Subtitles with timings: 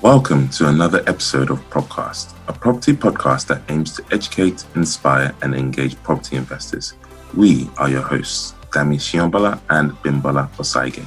[0.00, 5.56] Welcome to another episode of Propcast, a property podcast that aims to educate, inspire, and
[5.56, 6.94] engage property investors.
[7.36, 11.04] We are your hosts, Dami Shiombala and Bimbola Osaige.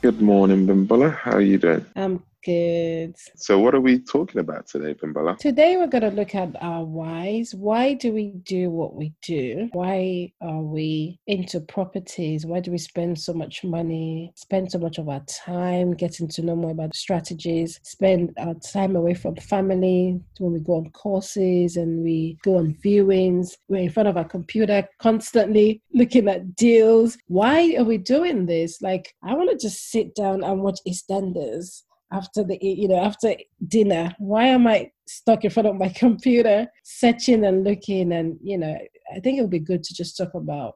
[0.00, 1.14] Good morning, Bimbola.
[1.16, 1.86] How are you doing?
[1.94, 3.14] I'm good.
[3.36, 5.38] So, what are we talking about today, Bimbola?
[5.38, 7.54] Today, we're going to look at our whys.
[7.54, 9.68] Why do we do what we do?
[9.72, 12.46] Why are we into properties?
[12.46, 16.42] Why do we spend so much money, spend so much of our time getting to
[16.42, 21.76] know more about strategies, spend our time away from family when we go on courses
[21.76, 23.56] and we go on viewings?
[23.68, 27.16] We're in front of our computer constantly looking at deals.
[27.26, 28.80] Why are we doing this?
[28.82, 33.34] Like, I want to just sit down and watch EastEnders after the you know after
[33.66, 34.14] dinner.
[34.18, 38.12] Why am i stuck in front of my computer searching and looking?
[38.12, 38.76] And you know
[39.14, 40.74] i think it would be good to just talk about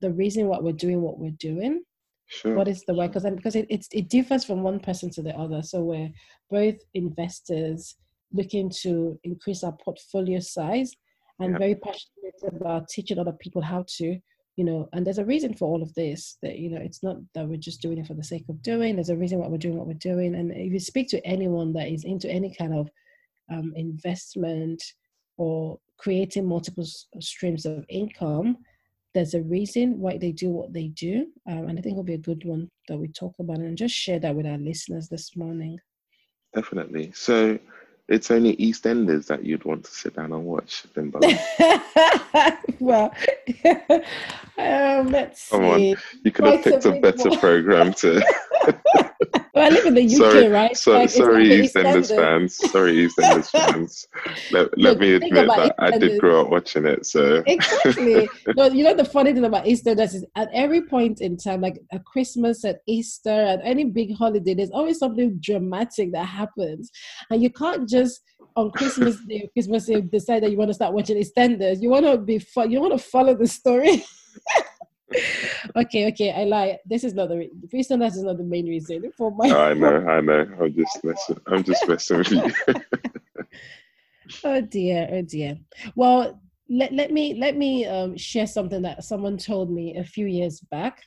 [0.00, 1.82] the reason why we're doing what we're doing.
[2.32, 2.54] Sure.
[2.54, 5.36] what is the why because because it, it's, it differs from one person to the
[5.36, 5.62] other.
[5.62, 6.10] So we're
[6.48, 7.96] both investors
[8.32, 10.94] looking to increase our portfolio size
[11.40, 11.58] and Yep.
[11.58, 14.18] very passionate about teaching other people how to
[14.60, 17.16] you know and there's a reason for all of this that you know it's not
[17.34, 18.94] that we're just doing it for the sake of doing.
[18.94, 20.34] There's a reason why we're doing what we're doing.
[20.34, 22.90] And if you speak to anyone that is into any kind of
[23.50, 24.82] um, investment
[25.38, 26.84] or creating multiple
[27.20, 28.58] streams of income
[29.14, 31.26] there's a reason why they do what they do.
[31.48, 33.94] Um, and i think it'll be a good one that we talk about and just
[33.94, 35.78] share that with our listeners this morning.
[36.54, 37.12] Definitely.
[37.14, 37.58] So,
[38.10, 41.38] it's only EastEnders that you'd want to sit down and watch, Bimbola.
[42.80, 43.14] well
[44.58, 45.96] um, let's Come on, You
[46.32, 48.22] could have Quite a picked a big better program to.
[49.60, 52.16] well, i live in the uk sorry, right so, Like, sorry, EastEnders EastEnders.
[52.16, 52.56] fans.
[52.70, 54.08] Sorry, EastEnders fans.
[54.50, 57.04] Let, let Look, me admit that I did grow up watching it.
[57.06, 58.28] So, exactly.
[58.56, 61.78] no, you know the funny thing about Easter is at every point in time, like
[61.92, 66.90] at Christmas, at Easter, at any big holiday, there's always something dramatic that happens,
[67.30, 68.22] and you can't just
[68.56, 71.82] on Christmas Day, Christmas Day, decide that you want to start watching EastEnders.
[71.82, 72.70] You want to be fun.
[72.70, 74.04] You want to follow the story.
[75.76, 76.78] Okay, okay, I lie.
[76.86, 79.46] This is not the re- EastEnders is not the main reason for my.
[79.46, 80.46] I know, I know.
[80.60, 81.40] I'm just messing.
[81.46, 82.52] I'm just messing with you.
[84.44, 85.58] Oh dear, oh dear.
[85.96, 90.26] Well, let, let me let me um, share something that someone told me a few
[90.26, 91.02] years back,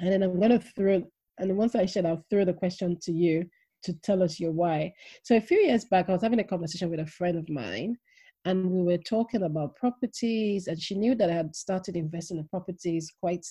[0.00, 1.04] and then I'm gonna throw
[1.38, 3.46] and once I share, I'll throw the question to you
[3.84, 4.92] to tell us your why.
[5.24, 7.96] So a few years back, I was having a conversation with a friend of mine,
[8.44, 12.48] and we were talking about properties, and she knew that I had started investing in
[12.48, 13.46] properties quite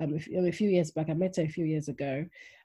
[0.00, 1.10] um, a few- years back.
[1.10, 2.24] I met her a few years ago,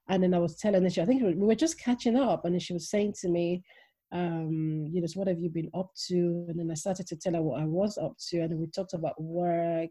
[0.10, 2.74] and then I was telling her, I think we were just catching up, and she
[2.74, 3.64] was saying to me,
[4.12, 6.46] um, you know, so what have you been up to?
[6.48, 8.94] And then I started to tell her what I was up to, and we talked
[8.94, 9.90] about work.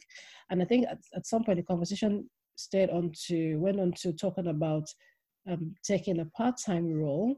[0.51, 4.13] And I think at, at some point the conversation stayed on to went on to
[4.13, 4.89] talking about
[5.49, 7.37] um, taking a part-time role.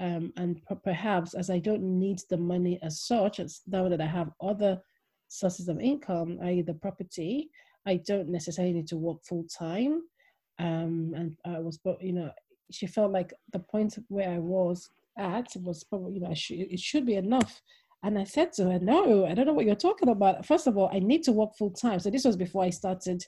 [0.00, 4.00] Um, and per- perhaps as I don't need the money as such, as now that
[4.00, 4.80] I have other
[5.28, 7.50] sources of income, i.e., the property,
[7.86, 10.02] I don't necessarily need to work full time.
[10.58, 12.30] Um, and I was, but you know,
[12.70, 14.88] she felt like the point where I was
[15.18, 17.60] at was probably, you know, I should, it should be enough.
[18.02, 20.46] And I said to her, no, I don't know what you're talking about.
[20.46, 22.00] First of all, I need to work full time.
[22.00, 23.22] So this was before I started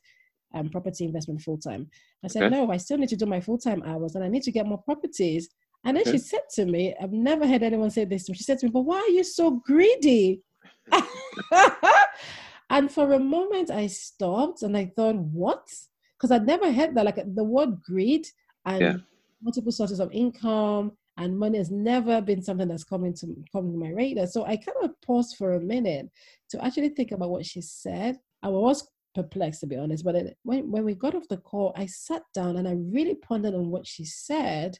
[0.54, 1.90] um, property investment full time.
[2.24, 2.54] I said, Okay.
[2.56, 4.66] no, I still need to do my full time hours and I need to get
[4.66, 5.50] more properties.
[5.84, 6.12] And then Okay.
[6.12, 8.24] she said to me, I've never heard anyone say this.
[8.24, 8.36] to me.
[8.36, 10.42] She said to me, but why are you so greedy?
[12.70, 15.68] and for a moment, I stopped and I thought, what?
[16.16, 17.04] Because I'd never heard that.
[17.04, 18.26] Like the word greed
[18.64, 18.96] and Yeah.
[19.42, 23.76] multiple sources of income and money has never been something that's coming to come to
[23.76, 24.26] my radar.
[24.26, 26.08] So I kind of paused for a minute
[26.50, 28.18] to actually think about what she said.
[28.42, 31.86] I was perplexed to be honest, but when, when we got off the call, I
[31.86, 34.78] sat down and I really pondered on what she said.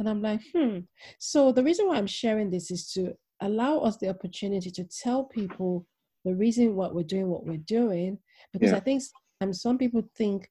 [0.00, 0.78] And I'm like, hmm.
[1.18, 3.12] So the reason why I'm sharing this is to
[3.42, 5.86] allow us the opportunity to tell people
[6.24, 8.18] the reason why we're doing what we're doing.
[8.52, 8.78] Because Yeah.
[8.78, 10.50] I think sometimes some people think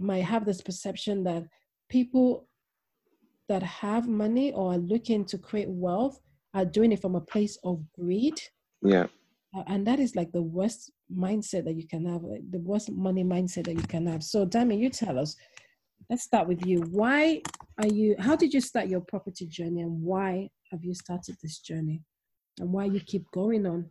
[0.00, 1.44] might have this perception that
[1.90, 2.48] people
[3.50, 6.18] that have money or are looking to create wealth
[6.54, 8.40] are doing it from a place of greed.
[8.82, 9.06] yeah.
[9.66, 13.22] And that is like the worst mindset that you can have, like the worst money
[13.22, 14.24] mindset that you can have.
[14.24, 15.36] So, Dami, you tell us.
[16.12, 16.80] Let's start with you.
[16.90, 17.40] Why
[17.80, 18.16] are you?
[18.18, 22.02] How did you start your property journey, and why have you started this journey,
[22.60, 23.88] and why you keep going on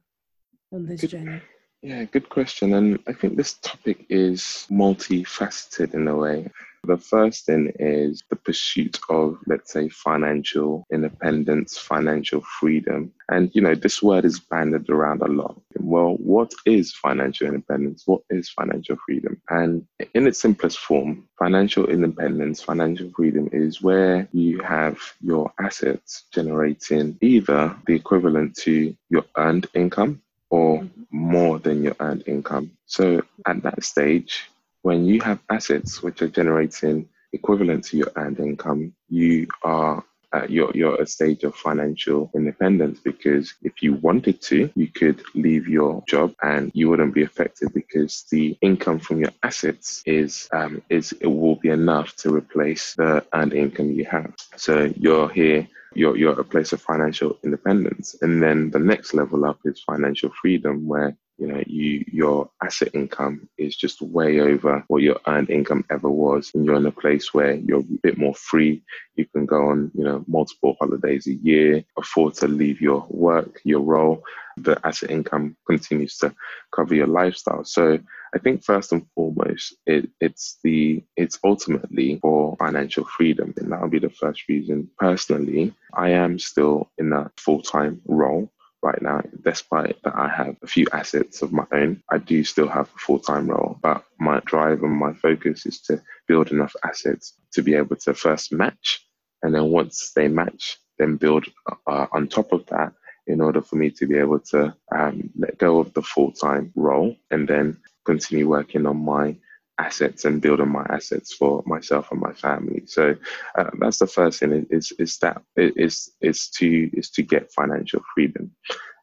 [0.71, 1.41] on this journey?
[1.83, 2.75] Yeah, good question.
[2.75, 6.48] And I think this topic is multifaceted in a way.
[6.83, 13.12] The first thing is the pursuit of, let's say, financial independence, financial freedom.
[13.30, 15.60] And, you know, this word is banded around a lot.
[15.80, 18.04] well, what is financial independence?
[18.06, 19.42] What is financial freedom?
[19.50, 26.25] And in its simplest form, financial independence, financial freedom is where you have your assets
[26.31, 31.01] generating either the equivalent to your earned income or mm-hmm.
[31.09, 32.71] more than your earned income.
[32.86, 34.44] So at that stage,
[34.83, 40.03] when you have assets which are generating equivalent to your earned income, you are
[40.33, 45.21] uh, you're, you're a stage of financial independence because if you wanted to, you could
[45.36, 50.47] leave your job and you wouldn't be affected because the income from your assets is
[50.54, 54.33] um, is it will be enough to replace the earned income you have.
[54.56, 58.16] So you're here you're, you're at a place of financial independence.
[58.22, 62.90] And then the next level up is financial freedom, where you know you your asset
[62.94, 66.52] income is just way over what your earned income ever was.
[66.54, 68.84] And you're in a place where you're a bit more free.
[69.16, 73.60] You can go on you know multiple holidays a year afford to leave your work
[73.64, 74.24] your role.
[74.58, 76.34] The asset income continues to
[76.76, 77.64] cover your lifestyle.
[77.64, 78.00] So
[78.33, 83.81] I think first and foremost, it, it's the it's ultimately for financial freedom, and that
[83.81, 84.89] would be the first reason.
[84.98, 88.51] Personally, I am still in a full time role
[88.81, 92.68] right now, despite that I have a few assets of my own, I do still
[92.68, 93.78] have a full time role.
[93.81, 98.13] But my drive and my focus is to build enough assets to be able to
[98.13, 99.06] first match.
[99.44, 101.45] And then once they match, then build
[101.88, 102.94] uh, on top of that
[103.28, 106.72] in order for me to be able to um, let go of the full time
[106.75, 109.36] role and then continue working on my
[109.77, 112.83] assets and building my assets for myself and my family.
[112.86, 113.15] So
[113.57, 118.01] uh, that's the first thing is is that is is to is to get financial
[118.13, 118.51] freedom,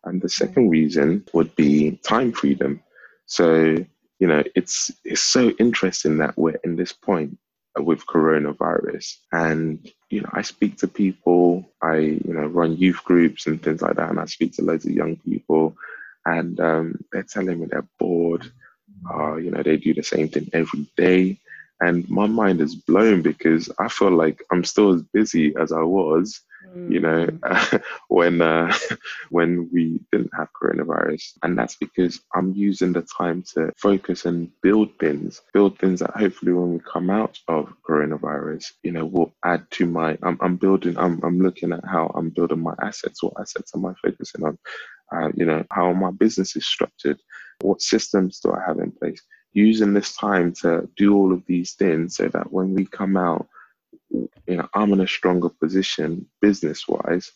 [0.04, 2.80] and the second reason would be time freedom.
[3.26, 3.76] So
[4.20, 7.38] you know it's it's so interesting that we're in this point
[7.78, 9.16] with coronavirus.
[9.32, 13.82] And you know i speak to people i you know run youth groups and things
[13.82, 15.76] like that and i speak to loads of young people.
[16.26, 18.50] And um, they're telling me they're bored
[19.12, 21.38] uh, you know, they do the same thing every day.
[21.80, 25.82] And my mind is blown because I feel like I'm still as busy as I
[25.82, 26.90] was, mm.
[26.90, 27.28] you know,
[28.08, 28.74] when uh,
[29.30, 31.34] when we didn't have coronavirus.
[31.44, 36.16] And that's because I'm using the time to focus and build things, build things that
[36.16, 40.18] hopefully when we come out of coronavirus, you know, will add to my.
[40.24, 40.98] I'm, I'm building.
[40.98, 43.22] I'm I'm looking at how I'm building my assets.
[43.22, 44.58] What assets am I focusing on?
[45.12, 47.18] Uh, you know, how my business is structured
[47.60, 49.22] what systems do I have in place?
[49.52, 53.48] Using this time to do all of these things so that when we come out,
[54.10, 57.32] you know, I'm in a stronger position business wise,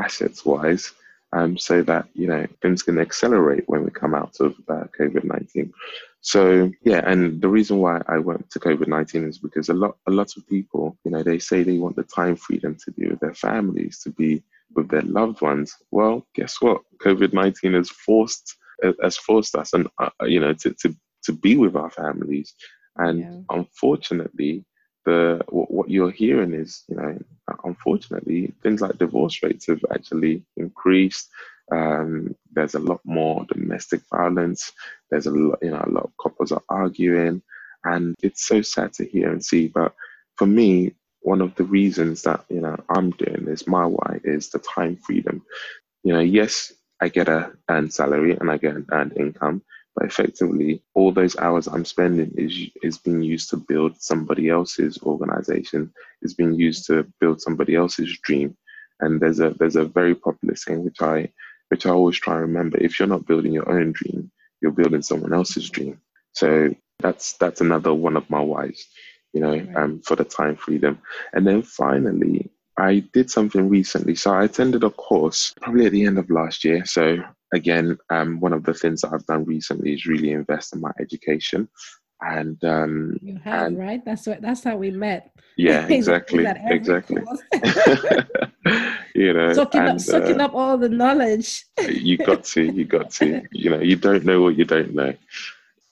[0.00, 0.92] assets wise,
[1.32, 5.24] um, so that you know things can accelerate when we come out of uh, COVID
[5.24, 5.72] nineteen.
[6.20, 9.96] So yeah, and the reason why I went to COVID nineteen is because a lot
[10.06, 13.08] a lot of people, you know, they say they want the time freedom to be
[13.08, 14.42] with their families, to be
[14.74, 15.74] with their loved ones.
[15.90, 16.82] Well, guess what?
[17.02, 18.56] COVID nineteen has forced
[19.02, 22.54] has forced us and uh, you know to, to to be with our families
[22.96, 23.40] and yeah.
[23.50, 24.64] unfortunately
[25.04, 27.18] the what you're hearing is you know
[27.64, 31.30] unfortunately things like divorce rates have actually increased
[31.72, 34.72] um, there's a lot more domestic violence
[35.10, 37.42] there's a lot you know a lot of couples are arguing
[37.84, 39.94] and it's so sad to hear and see but
[40.36, 40.92] for me
[41.24, 44.96] one of the reasons that you know i'm doing this my why is the time
[44.96, 45.42] freedom
[46.04, 49.62] you know yes I get a earned salary and I get an earned income.
[49.96, 52.54] But effectively, all those hours I'm spending is
[52.84, 55.92] is being used to build somebody else's organization.
[56.22, 58.56] Is being used to build somebody else's dream.
[59.00, 61.30] And there's a there's a very popular saying which I
[61.70, 62.78] which I always try and remember.
[62.78, 64.32] If you're not building your own dream,
[64.62, 66.00] you're building someone else's dream.
[66.34, 68.86] So that's that's another one of my whys,
[69.34, 70.98] you know, um, for the time freedom.
[71.32, 74.14] And then finally, I did something recently.
[74.14, 76.84] So I attended a course probably at the end of last year.
[76.86, 77.18] So
[77.52, 80.92] again, um, one of the things that I've done recently is really invest in my
[81.00, 81.68] education.
[82.20, 84.04] And um, you have and, right.
[84.04, 84.40] That's what.
[84.40, 85.30] That's how we met.
[85.56, 87.22] Yeah, exactly, exactly.
[89.14, 91.64] you know, soaking and, up, soaking uh, up all the knowledge.
[91.86, 93.42] you got to, you got to.
[93.50, 95.12] You know, you don't know what you don't know.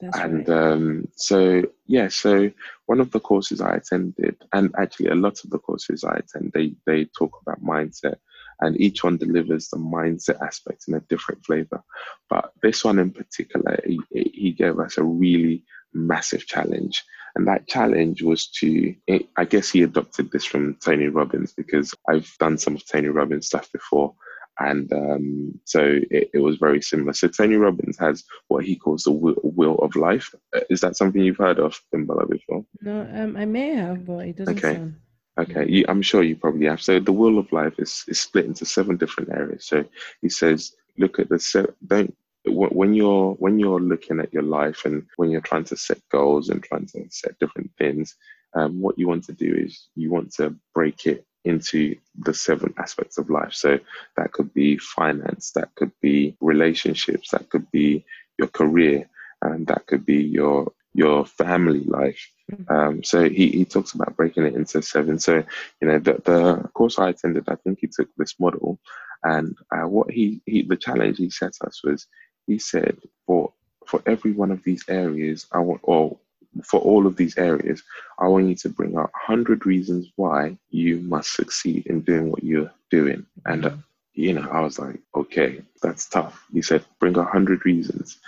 [0.02, 0.59] That's and right.
[0.59, 2.50] um, so, yeah, so
[2.87, 6.50] one of the courses I attended, and actually a lot of the courses I attend,
[6.52, 8.16] they, they talk about mindset,
[8.61, 11.85] and each one delivers the mindset aspect in a different flavor.
[12.28, 17.04] But this one in particular, he, he gave us a really massive challenge.
[17.37, 18.94] And that challenge was to,
[19.37, 23.47] I guess he adopted this from Tony Robbins because I've done some of Tony Robbins
[23.47, 24.14] stuff before
[24.59, 27.12] and um, so it, it, was very similar.
[27.12, 30.35] So Tony Robbins has what he calls the wheel, wheel of life.
[30.54, 32.64] Uh, is that something you've heard of, in Bimbola, before?
[32.80, 34.75] No, um, I may have, but it doesn't okay.
[34.75, 34.97] sound.
[35.38, 36.82] Okay, you, I'm sure you probably have.
[36.82, 39.64] So the wheel of life is, is split into seven different areas.
[39.64, 39.85] So
[40.21, 44.85] he says, look at the se- don't when you're when you're looking at your life
[44.85, 48.16] and when you're trying to set goals and trying to set different things,
[48.54, 52.72] um, what you want to do is you want to break it into the seven
[52.78, 53.52] aspects of life.
[53.52, 53.78] So
[54.16, 58.04] that could be finance, that could be relationships, that could be
[58.38, 59.08] your career,
[59.42, 62.30] and that could be your your family life.
[62.50, 62.72] Mm-hmm.
[62.72, 65.18] Um, so he, he talks about breaking it into seven.
[65.18, 65.42] So
[65.80, 68.78] you know the the course I attended, I think he took this model,
[69.22, 72.06] and uh, what he, he the challenge he set us was
[72.46, 73.52] he said for
[73.87, 76.18] for every one of these areas I want or
[76.64, 77.82] for all of these areas,
[78.18, 82.44] I want you to bring out 100 reasons why you must succeed in doing what
[82.44, 83.26] you're doing.
[83.47, 83.76] And, uh,
[84.14, 86.44] you know, I was like, okay, that's tough.
[86.52, 88.18] He said, bring 100 reasons.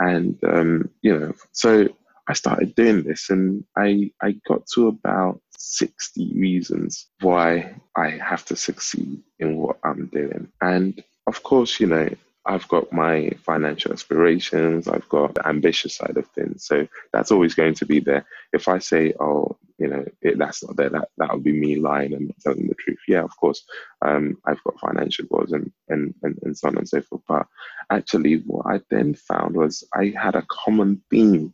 [0.00, 1.88] And, um, you know, so
[2.28, 8.44] I started doing this and I, I got to about 60 reasons why I have
[8.46, 10.48] to succeed in what I'm doing.
[10.60, 12.08] And of course, you know,
[12.46, 16.64] I've got my financial aspirations, I've got the ambitious side of things.
[16.64, 18.24] So that's always going to be there.
[18.52, 21.76] If I say, oh, you know, it, that's not there, that, that would be me
[21.76, 23.00] lying and not telling the truth.
[23.08, 23.64] Yeah, of course,
[24.02, 27.22] um, I've got financial goals and, and, and, and so on and so forth.
[27.26, 27.46] But
[27.90, 31.52] actually, what I then found was I had a common theme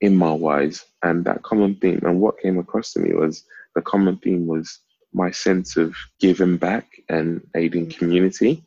[0.00, 3.44] in my whys, And that common theme, and what came across to me was
[3.74, 4.78] the common theme was
[5.12, 8.64] my sense of giving back and aiding community.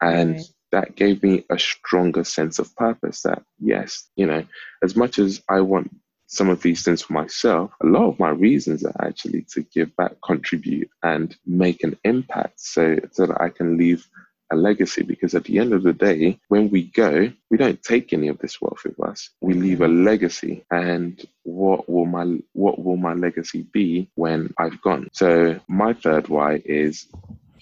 [0.00, 4.44] And right that gave me a stronger sense of purpose that yes you know
[4.82, 5.90] as much as i want
[6.28, 9.94] some of these things for myself a lot of my reasons are actually to give
[9.96, 14.06] back contribute and make an impact so, so that i can leave
[14.52, 15.02] a legacy.
[15.02, 18.38] Because at the end of the day when we go we don't take any of
[18.38, 19.30] this wealth with us.
[19.40, 20.64] We leave a legacy.
[20.70, 25.08] And what will my what will my legacy be when i've gone?
[25.12, 27.06] So my third why is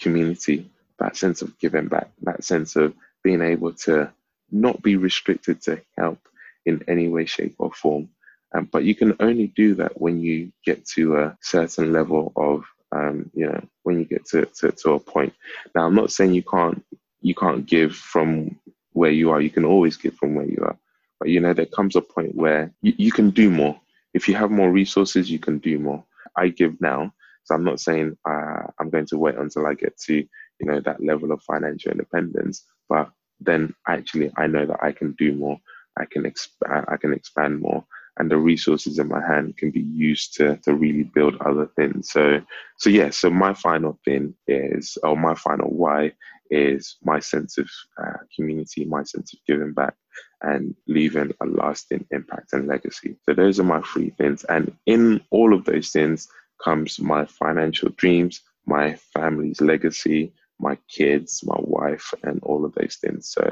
[0.01, 4.13] community that sense of giving back, that sense of being able to
[4.51, 6.19] not be restricted to help
[6.67, 8.09] in any way, shape, or form.
[8.55, 12.65] Um, but you can only do that when you get to a certain level of,
[12.93, 15.35] um, you know, when you get to, to, to a point.
[15.75, 16.85] Now, I'm not saying you can't
[17.21, 18.59] you can't give from
[18.93, 19.41] where you are.
[19.41, 20.77] You can always give from where you are.
[21.19, 23.81] But you know, there comes a point where you, you can do more.
[24.15, 26.05] If you have more resources, you can do more.
[26.37, 27.13] I give now,
[27.45, 30.27] so I'm not saying uh, I'm going to wait until I get to
[30.61, 35.13] you know that level of financial independence but then actually i know that i can
[35.13, 35.59] do more.
[35.97, 37.85] I can expand i can expand more
[38.19, 42.11] and the resources in my hand can be used to to really build other things.
[42.11, 42.41] So
[42.79, 46.13] so yeah so my final thing is or my final why
[46.51, 47.69] is my sense of
[48.01, 49.95] uh, community my sense of giving back
[50.43, 53.17] and leaving a lasting impact and legacy.
[53.25, 56.29] So those are my three things and in all of those things
[56.63, 60.33] comes my financial dreams my family's legacy
[60.69, 63.23] my kids, my wife, and all of those things.
[63.37, 63.45] So,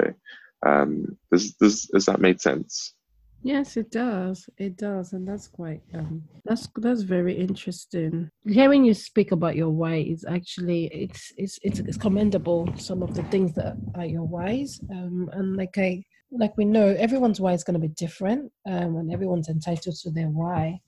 [0.65, 2.93] um, does does does that make sense?
[3.45, 4.49] Yes, it does.
[4.57, 8.29] It does, and that's quite um, that's that's very interesting.
[8.45, 12.73] Hearing you speak about your why is actually it's it's it's, it's commendable.
[12.77, 16.87] Some of the things that are your whys, um, and like I like we know,
[16.97, 20.79] everyone's why is going to be different, um, and everyone's entitled to their why.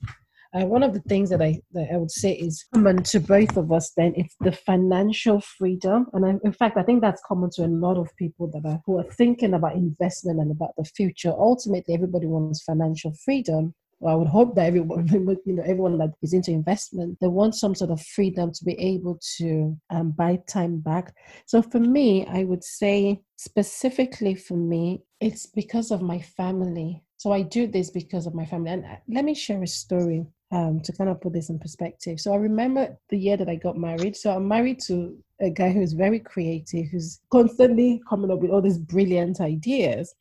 [0.56, 3.58] Uh, one of the things that I that I would say is common to both
[3.58, 3.92] of us.
[3.98, 7.68] Then it's the financial freedom, and I, in fact, I think that's common to a
[7.68, 11.34] lot of people that are who are thinking about investment and about the future.
[11.38, 13.74] Ultimately, everybody wants financial freedom.
[14.00, 15.08] Well, I would hope that everyone,
[15.46, 18.80] you know, everyone that is into investment, they want some sort of freedom to be
[18.80, 21.14] able to um, buy time back.
[21.48, 27.04] So for me, I would say specifically for me, it's because of my family.
[27.18, 28.72] So I do this because of my family.
[28.72, 32.20] And uh, let me share a story um, to kind of put this in perspective.
[32.20, 34.16] So I remember the year that I got married.
[34.16, 38.62] So I'm married to a guy who's very creative, who's constantly coming up with all
[38.62, 40.16] these brilliant ideas.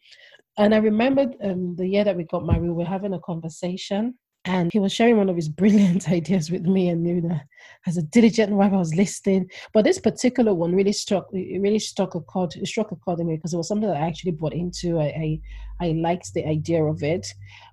[0.59, 4.15] And I remember um, the year that we got married, we were having a conversation
[4.45, 7.41] and he was sharing one of his brilliant ideas with me and know
[7.87, 11.79] as a diligent wife i was listening but this particular one really struck it really
[11.79, 14.07] struck a chord it struck a chord in me because it was something that i
[14.07, 15.41] actually bought into i
[15.81, 17.27] i, I liked the idea of it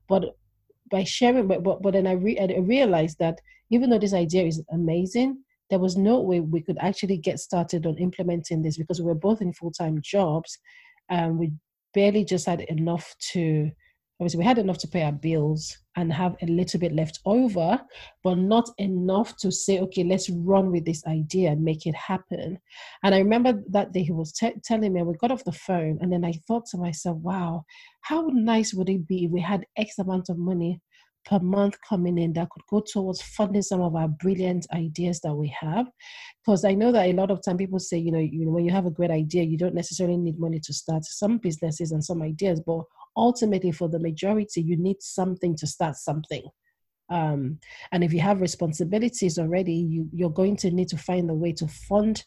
[0.08, 0.38] but
[0.92, 4.44] by sharing, but but, but then I, re- I realized that even though this idea
[4.44, 9.00] is amazing, there was no way we could actually get started on implementing this because
[9.00, 10.60] we were both in full time jobs,
[11.10, 11.54] and we
[11.94, 13.72] barely just had enough to
[14.22, 17.82] obviously we had enough to pay our bills and have a little bit left over
[18.24, 22.60] but not enough to say okay let's run with this idea and make it happen.
[23.04, 25.98] And i remember that day he was t- telling me we got off the phone
[26.02, 27.64] and then i thought to myself wow
[28.02, 30.80] how nice would it be if we had x amount of money
[31.26, 35.34] per month coming in that could go towards funding some of our brilliant ideas that
[35.34, 35.88] we have?
[36.46, 38.66] Because i know that a lot of time people say you know, you know when
[38.66, 42.04] you have a great idea you don't necessarily need money to start some businesses and
[42.04, 42.84] some ideas but
[43.16, 46.44] ultimately for the majority you need something to start something.
[47.10, 47.60] Um,
[47.92, 51.52] and if you have responsibilities already you, you're going to need to find a way
[51.54, 52.24] to fund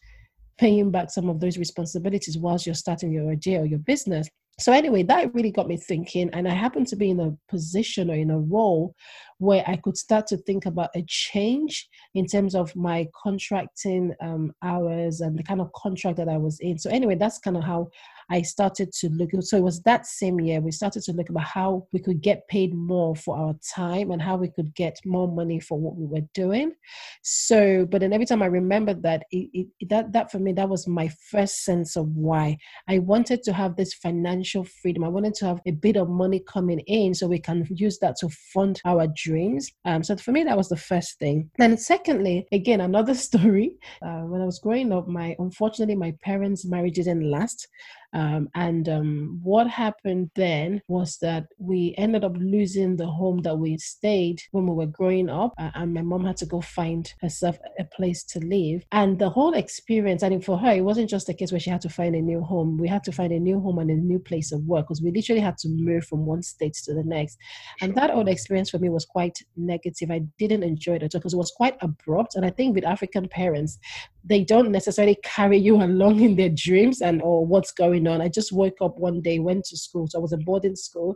[0.57, 4.29] paying back some of those responsibilities whilst you're starting your idea or your business.
[4.57, 8.09] So anyway that really got me thinking and i happened to be in a position
[8.09, 8.95] or in a role
[9.37, 14.53] where i could start to think about a change in terms of my contracting um,
[14.63, 16.77] hours and the kind of contract that i was in.
[16.77, 17.89] So anyway that's kind of how
[18.29, 19.29] I started to look.
[19.41, 22.47] So it was that same year we started to look about how we could get
[22.47, 26.05] paid more for our time and how we could get more money for what we
[26.05, 26.73] were doing.
[27.21, 30.69] So, but then every time I remembered that, it, it, that that for me that
[30.69, 35.03] was my first sense of why I wanted to have this financial freedom.
[35.03, 38.15] I wanted to have a bit of money coming in so we can use that
[38.17, 39.69] to fund our dreams.
[39.85, 41.49] Um, so for me that was the first thing.
[41.57, 43.75] Then secondly, again another story.
[44.01, 47.67] Uh, when I was growing up, my unfortunately my parents' marriage didn't last.
[48.15, 53.57] Um, and um, what happened then was that we ended up losing the home that
[53.57, 57.13] we stayed when we were growing up, uh, and my mom had to go find
[57.21, 58.83] herself a place to live.
[58.93, 61.69] And the whole experience, I think for her, it wasn't just a case where she
[61.69, 62.77] had to find a new home.
[62.77, 65.11] We had to find a new home and a new place of work because we
[65.11, 67.37] literally had to move from one state to the next.
[67.81, 70.09] And that whole experience for me was quite negative.
[70.09, 72.35] I didn't enjoy it at all because it was quite abrupt.
[72.35, 73.77] And I think with African parents,
[74.23, 78.21] they don't necessarily carry you along in their dreams and or what's going on.
[78.21, 80.07] I just woke up one day, went to school.
[80.07, 81.15] So I was in boarding school,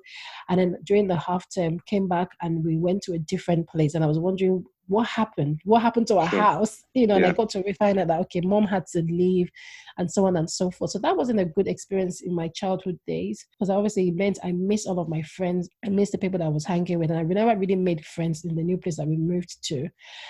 [0.50, 3.96] and then during the half term, came back and we went to a different place.
[3.96, 5.62] And I was wondering what happened?
[5.63, 6.41] What happened to our sure.
[6.41, 6.84] house?
[6.93, 7.27] You know, yeah.
[7.27, 9.50] and I got to find out that okay, mom had to leave
[9.98, 10.91] and so on and so forth.
[10.91, 14.51] So that wasn't a good experience in my childhood days because obviously it meant I
[14.51, 15.69] missed all of my friends.
[15.86, 18.43] I missed the people that I was hanging with, and I never really made friends
[18.43, 19.88] in the new place that we moved to.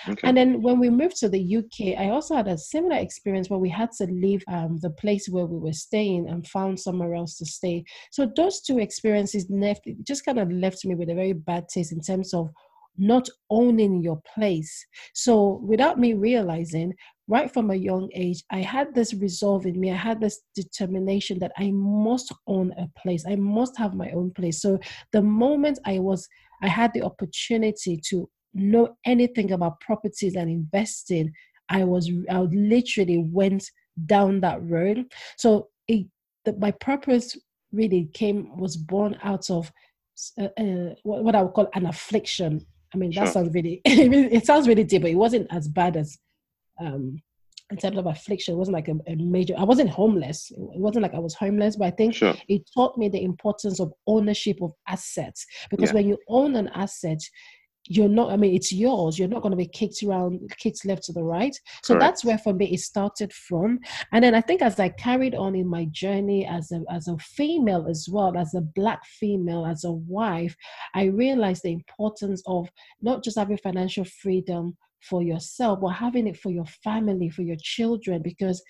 [0.08, 0.20] Okay.
[0.28, 3.58] And then when we moved to the UK, I also had a similar experience where
[3.58, 7.38] we had to leave um, the place where we were staying and found somewhere else
[7.38, 7.84] to stay.
[8.10, 11.92] So those two experiences left just kind of left me with a very bad taste
[11.92, 12.50] in terms of
[12.96, 14.86] not owning your place.
[15.14, 16.94] So, without me realizing,
[17.28, 19.90] right from a young age, I had this resolve in me.
[19.90, 23.24] I had this determination that I must own a place.
[23.26, 24.60] I must have my own place.
[24.60, 24.78] So,
[25.12, 26.28] the moment I was,
[26.62, 31.32] I had the opportunity to know anything about properties and investing,
[31.68, 33.64] I was, I literally went
[34.06, 35.04] down that road.
[35.36, 36.06] So, it,
[36.44, 37.36] the, my purpose
[37.72, 39.72] really came was born out of
[40.38, 43.32] uh, uh, what, what I would call an affliction I mean, that sure.
[43.32, 46.18] sounds really, it sounds really deep, but it wasn't as bad as,
[46.80, 47.18] um,
[47.70, 50.50] in terms of affliction, it wasn't like a, a, major, I wasn't homeless.
[50.50, 52.34] It wasn't like I was homeless, but I think sure.
[52.48, 55.46] it taught me the importance of ownership of assets.
[55.70, 55.94] Because yeah.
[55.94, 57.20] when you own an asset,
[57.86, 59.18] you're not i mean it's yours.
[59.18, 61.56] You're not going to be kicked around kicked left to the right.
[61.82, 62.00] So Correct.
[62.00, 63.78] that's where for me it started from.
[64.12, 67.16] And then i think as i carried on in my journey as a as a
[67.18, 70.54] female as well as a black female as a wife
[70.94, 72.68] i realized the importance of
[73.00, 77.56] not just having financial freedom for yourself but having it for your family for your
[77.60, 78.62] children because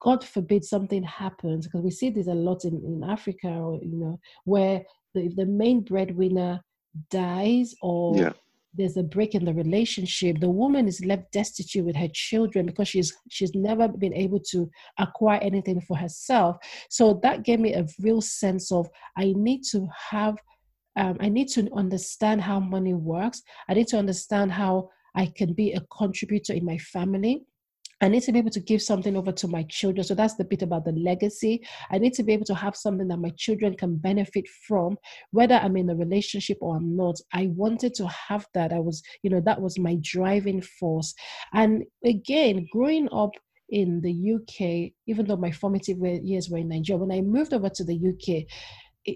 [0.00, 3.96] god forbid something happens because we see this a lot in, in africa or you
[3.96, 4.82] know where
[5.14, 6.60] the, the main breadwinner
[7.10, 8.32] dies or yeah.
[8.74, 12.88] there's a break in the relationship the woman is left destitute with her children because
[12.88, 16.56] she's she's never been able to acquire anything for herself.
[16.88, 20.36] So that gave me a real sense of i need to have
[20.96, 23.42] um, i need to understand how money works.
[23.68, 27.44] I need to understand how i can be a contributor in my family
[28.00, 30.04] I need to be able to give something over to my children.
[30.04, 31.62] So that's the bit about the legacy.
[31.90, 34.96] I need to be able to have something that my children can benefit from,
[35.32, 37.16] whether I'm in a relationship or I'm not.
[37.32, 38.72] I wanted to have that.
[38.72, 41.14] I was, you know, that was my driving force.
[41.52, 43.32] And again, growing up
[43.68, 47.68] in the UK, even though my formative years were in Nigeria, when I moved over
[47.68, 48.46] to the UK,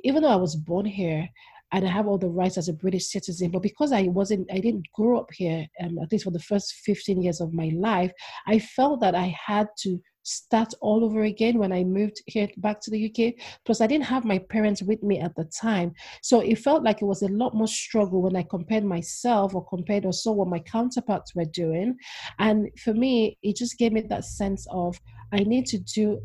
[0.05, 1.29] even though I was born here,
[1.75, 3.51] and I have all the rights as a British citizen.
[3.51, 6.73] But because I wasn't, I didn't grow up here, um, at least for the first
[6.85, 8.13] 15 years of my life,
[8.47, 12.81] I felt that I had to start all over again when I moved here back
[12.83, 13.35] to the UK.
[13.65, 15.93] Plus, I didn't have my parents with me at the time.
[16.23, 19.67] So it felt like it was a lot more struggle when I compared myself or
[19.67, 21.97] compared or saw what my counterparts were doing.
[22.39, 24.97] And for me, it just gave me that sense of
[25.33, 26.21] I need to do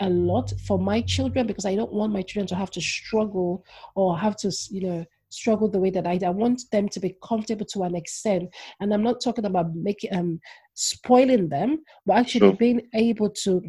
[0.00, 3.64] a lot for my children because I don't want my children to have to struggle
[3.94, 7.16] or have to, you know, struggle the way that I, I want them to be
[7.22, 8.54] comfortable to an extent.
[8.80, 10.40] And I'm not talking about making um
[10.74, 12.56] spoiling them, but actually sure.
[12.56, 13.62] being able to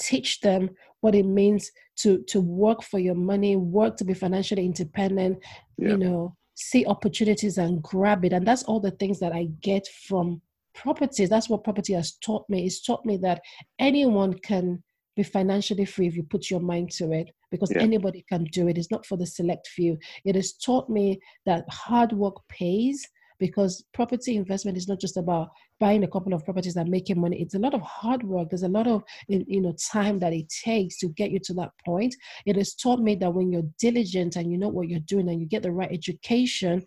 [0.00, 4.64] teach them what it means to to work for your money, work to be financially
[4.64, 5.38] independent,
[5.78, 5.90] yeah.
[5.90, 8.32] you know, see opportunities and grab it.
[8.32, 10.40] And that's all the things that I get from
[10.74, 11.26] property.
[11.26, 12.66] That's what property has taught me.
[12.66, 13.42] It's taught me that
[13.78, 14.82] anyone can
[15.16, 17.82] be financially free if you put your mind to it because yeah.
[17.82, 18.78] anybody can do it.
[18.78, 19.96] It's not for the select few.
[20.24, 23.06] It has taught me that hard work pays
[23.38, 25.50] because property investment is not just about
[25.80, 28.62] buying a couple of properties and making money it's a lot of hard work there's
[28.62, 32.14] a lot of you know time that it takes to get you to that point
[32.46, 35.40] it has taught me that when you're diligent and you know what you're doing and
[35.40, 36.82] you get the right education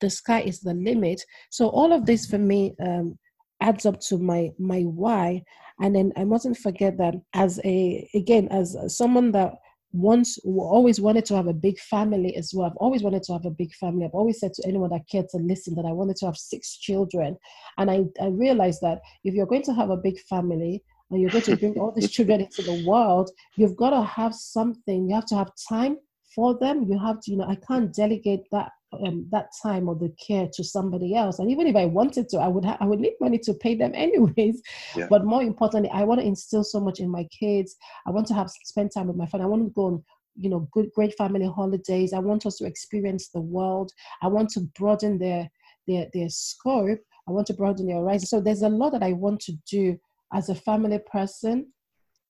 [0.00, 3.16] the sky is the limit so all of this for me um,
[3.60, 5.42] adds up to my my why
[5.80, 9.54] and then i mustn't forget that as a again as someone that
[9.94, 12.66] once always wanted to have a big family as well.
[12.66, 14.04] I've always wanted to have a big family.
[14.04, 16.76] I've always said to anyone that cared to listen that I wanted to have six
[16.76, 17.36] children.
[17.78, 21.30] And I, I realized that if you're going to have a big family and you're
[21.30, 25.08] going to bring all these children into the world, you've got to have something.
[25.08, 25.98] You have to have time
[26.34, 26.82] for them.
[26.90, 28.72] You have to, you know, I can't delegate that
[29.06, 31.38] um, that time or the care to somebody else.
[31.38, 33.74] And even if I wanted to, I would ha- I would need money to pay
[33.74, 34.62] them anyways.
[34.96, 35.06] Yeah.
[35.08, 37.76] But more importantly, I want to instill so much in my kids.
[38.06, 39.44] I want to have spend time with my family.
[39.44, 40.04] I want to go on
[40.36, 42.12] you know good great family holidays.
[42.12, 43.92] I want us to experience the world.
[44.22, 45.50] I want to broaden their
[45.86, 47.00] their their scope.
[47.28, 48.26] I want to broaden their horizon.
[48.26, 49.98] So there's a lot that I want to do
[50.32, 51.72] as a family person.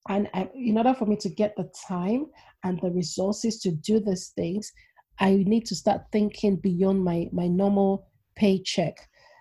[0.07, 2.27] And I, in order for me to get the time
[2.63, 4.71] and the resources to do these things,
[5.19, 8.97] I need to start thinking beyond my my normal paycheck.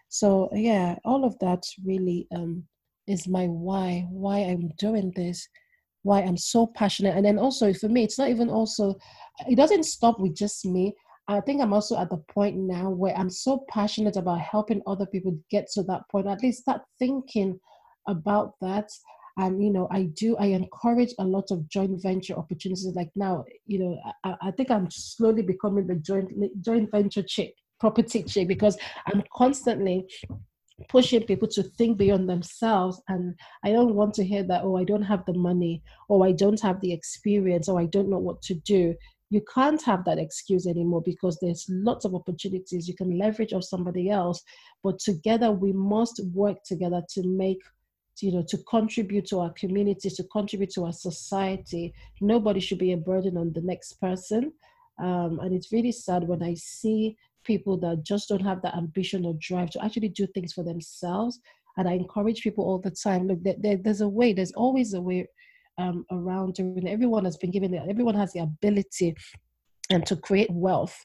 [0.08, 2.64] So yeah, all of that really um,
[3.06, 5.48] is my why, why I'm doing this,
[6.02, 7.16] why I'm so passionate.
[7.16, 8.94] And then also for me, it's not even also,
[9.48, 10.94] it doesn't stop with just me.
[11.26, 15.06] I think I'm also at the point now where I'm so passionate about helping other
[15.06, 17.58] people get to that point, at least start thinking
[18.06, 18.90] about that
[19.36, 22.86] and you know i do i encourage a lot of joint venture opportunities.
[22.94, 26.30] Like now you know i, I think i'm slowly becoming the joint
[26.62, 30.06] joint venture chick property chick because i'm constantly
[30.88, 33.00] pushing people to think beyond themselves.
[33.08, 35.82] And i don't want to hear that oh i don't have the money.
[36.08, 37.68] Or i don't have the experience.
[37.68, 38.94] Or i don't know what to do.
[39.30, 42.86] You can't have that excuse anymore because there's lots of opportunities.
[42.86, 44.42] You can leverage off somebody else.
[44.82, 47.60] But together we must work together to make
[48.20, 51.92] you know to contribute to our community, to contribute to our society.
[52.20, 54.52] Nobody should be a burden on the next person.
[54.98, 59.26] Um, and it's really sad when i see people that just don't have the ambition
[59.26, 61.40] or drive to actually do things for themselves.
[61.76, 63.26] And i encourage people all the time.
[63.26, 65.26] Look there, there, there's a way there's always a way
[65.78, 69.16] um, around everyone has been given everyone has the ability
[69.90, 70.96] and to create wealth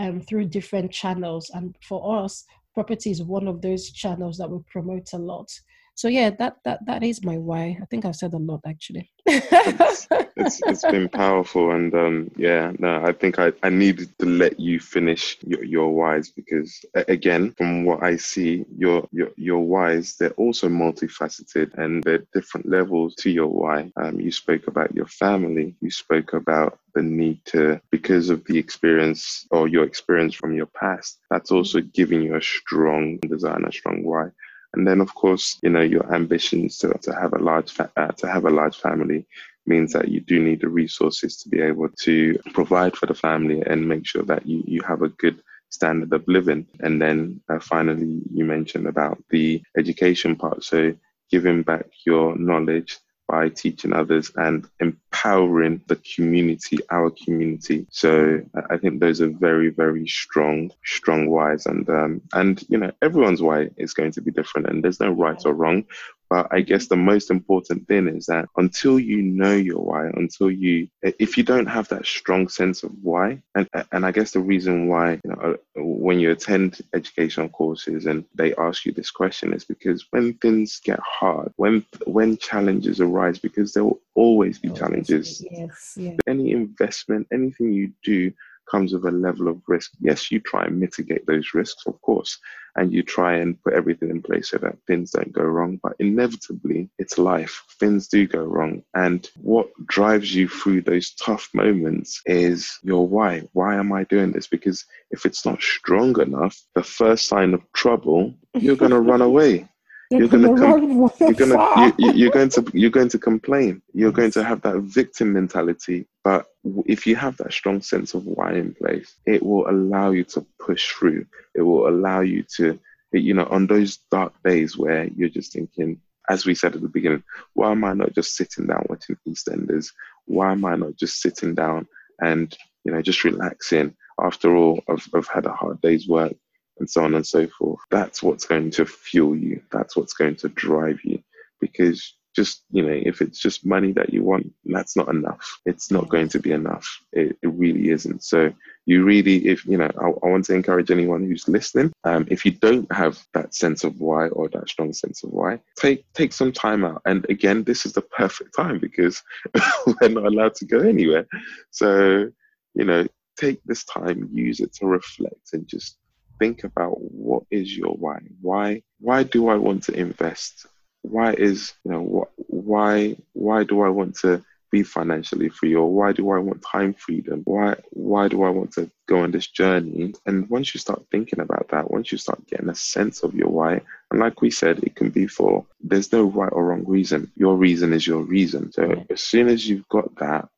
[0.00, 1.50] um, through different channels.
[1.54, 5.50] And for us property is one of those channels that we promote a lot
[5.96, 7.78] so yeah that that that is my why.
[7.80, 9.10] I think i've said a lot actually.
[9.26, 10.06] It's,
[10.36, 14.60] it's, it's been powerful and um yeah no i think i i needed to let
[14.60, 20.16] you finish your, your whys because again from what i see your your your whys
[20.16, 23.90] they're also multifaceted and they're different levels to your why.
[23.96, 25.74] Um you spoke about your family.
[25.80, 30.66] You spoke about the need to because of the experience or your experience from your
[30.66, 34.28] past that's also giving you a strong design a strong why
[34.76, 38.08] and then, of course, you know, your ambitions to, to have a large fa- uh,
[38.08, 39.26] to have a large family
[39.66, 43.62] means that you do need the resources to be able to provide for the family
[43.66, 46.66] and make sure that you, you have a good standard of living.
[46.80, 50.62] And then uh, finally, you mentioned about the education part.
[50.62, 50.94] So
[51.30, 57.86] giving back your knowledge by teaching others and empowering the community, our community.
[57.90, 61.66] So I think those are very, very strong, strong whys.
[61.66, 65.10] And um, and you know, everyone's why is going to be different, and there's no
[65.10, 65.84] right or wrong.
[66.28, 70.50] But I guess the most important thing is that until you know your why, until
[70.50, 74.40] you, if you don't have that strong sense of why, and and I guess the
[74.40, 79.52] reason why, you know, when you attend educational courses and they ask you this question
[79.52, 84.70] is because when things get hard, when when challenges arise, because there will always be
[84.70, 85.44] challenges.
[85.50, 86.18] Yes, yes.
[86.26, 88.32] Any investment, anything you do
[88.70, 89.92] comes with a level of risk.
[90.00, 92.38] Yes, you try and mitigate those risks, of course,
[92.76, 95.78] and you try and put everything in place so that things don't go wrong.
[95.82, 97.64] But inevitably, it's life.
[97.80, 98.82] Things do go wrong.
[98.94, 103.42] And what drives you through those tough moments is your why.
[103.52, 104.46] Why am I doing this?
[104.46, 109.22] Because if it's not strong enough, the first sign of trouble, you're going to run
[109.30, 109.68] away.
[110.10, 113.82] You're, gonna, com- you're gonna you, you're going to you're going to complain.
[113.92, 116.06] You're going to have that victim mentality.
[116.22, 116.46] But
[116.84, 120.46] if you have that strong sense of why in place, it will allow you to
[120.60, 121.26] push through.
[121.54, 122.78] It will allow you to,
[123.12, 126.88] you know, on those dark days where you're just thinking, as we said at the
[126.88, 129.92] beginning, why am I not just sitting down watching EastEnders?
[130.26, 131.88] Why am I not just sitting down
[132.20, 133.96] and you know just relaxing?
[134.20, 136.34] after all, I've, I've had a hard day's work
[136.78, 137.80] and so on and so forth.
[137.90, 139.62] That's what's going to fuel you.
[139.72, 141.22] That's what's going to drive you.
[141.60, 145.58] Because just you know if it's just money that you want that's not enough.
[145.64, 146.86] It's not going to be enough.
[147.12, 148.22] It, it really isn't.
[148.22, 148.52] So
[148.84, 152.44] you really if you know I, I want to encourage anyone who's listening um, if
[152.44, 156.34] you don't have that sense of why or that strong sense of why take take
[156.34, 157.00] some time out.
[157.06, 159.22] And again this is the perfect time because
[159.86, 161.26] we're not allowed to go anywhere.
[161.70, 162.28] So
[162.74, 163.06] you know
[163.38, 165.96] take this time use it to reflect and just
[166.38, 170.66] think about what is your why why why do i want to invest
[171.10, 176.12] why is you know why why do I want to be financially free or why
[176.12, 177.42] do I want time freedom?
[177.44, 180.14] Why why do I want to go on this journey?
[180.26, 183.48] And once you start thinking about that, once you start getting a sense of your
[183.48, 187.30] why, and like we said, it can be for there's no right or wrong reason.
[187.36, 188.72] Your reason is your reason.
[188.72, 190.48] So as soon as you've got that,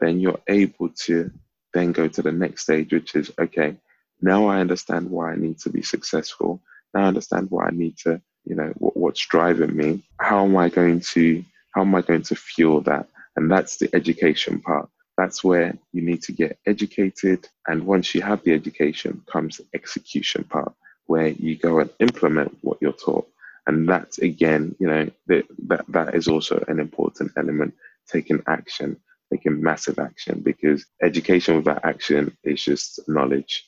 [0.00, 1.30] then you're able to
[1.74, 3.76] then go to the next stage, which is okay,
[4.20, 6.60] now I understand why I need to be successful.
[6.94, 10.04] Now I understand why I need to you know what, what's driving me.
[10.20, 13.06] How am i going to how am i going to fuel that?
[13.36, 14.88] And that's the education part.
[15.16, 17.48] That's where you need to get educated.
[17.66, 20.72] And once you have the education comes the execution part
[21.06, 23.28] where you go and implement what you're taught.
[23.66, 27.74] And that's again you know that that, that is also an important element
[28.10, 28.96] taking action
[29.30, 33.67] taking massive action because education without action is just knowledge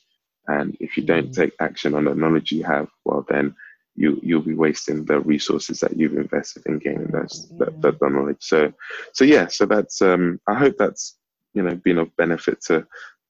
[0.59, 1.41] and if you don't mm-hmm.
[1.41, 3.55] take action on the knowledge you have well then
[3.95, 7.65] you you'll be wasting the resources that you've invested in gaining those yeah.
[7.65, 8.37] that, that knowledge.
[8.39, 8.73] So
[9.13, 11.17] so yeah, so that's um I hope that's
[11.53, 12.87] you know been of benefit to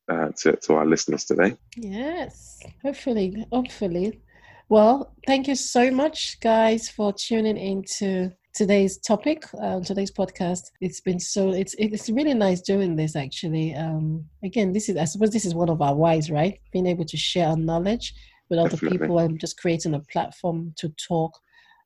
[0.10, 1.56] uh, to, to our listeners today.
[1.78, 4.20] Yes, hopefully, hopefully.
[4.68, 10.72] Well, thank you so much, guys, for tuning into today's topic, uh, today's podcast.
[10.82, 13.16] It's been so it's it's really nice doing this.
[13.16, 16.60] Actually, um, again, this is I suppose this is one of our whys, right?
[16.72, 18.14] Being able to share our knowledge
[18.50, 18.98] with other Definitely.
[19.00, 21.38] people and just creating a platform to talk.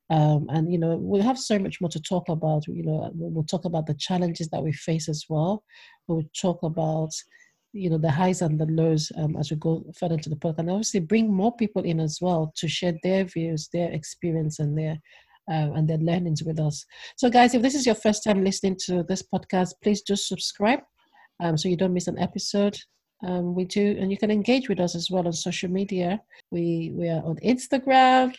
[0.08, 2.66] Um, and you know we'll have so much more to talk about.
[2.66, 5.64] You know we'll talk about the challenges that we face as well.
[6.06, 7.10] We'll talk about
[7.72, 10.58] you know the highs and the lows um, as we go further into the podcast,
[10.58, 14.78] and obviously bring more people in as well to share their views, their experience, and
[14.78, 14.98] their
[15.50, 16.84] uh, and their learnings with us.
[17.16, 20.80] So, guys, if this is your first time listening to this podcast, please just subscribe
[21.40, 22.76] um, so you don't miss an episode.
[23.26, 26.20] Um, we do, and you can engage with us as well on social media.
[26.50, 28.34] We we are on Instagram,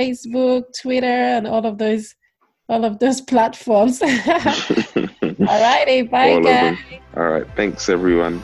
[0.00, 2.14] Facebook, Twitter, and all of those
[2.68, 4.02] all of those platforms.
[4.02, 4.08] all
[5.38, 6.78] righty, bye all guys.
[7.16, 8.42] All right, thanks everyone.